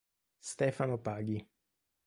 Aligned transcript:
Stefano 0.39 0.97
Paghi 0.97 1.37